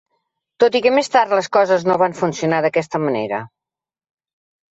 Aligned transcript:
Tot 0.61 0.75
i 0.77 0.79
que 0.85 0.93
més 0.99 1.09
tard, 1.15 1.35
les 1.39 1.49
coses 1.57 1.85
no 1.89 1.97
van 2.03 2.17
funcionar 2.21 2.61
d'aquesta 2.67 3.03
manera. 3.05 3.45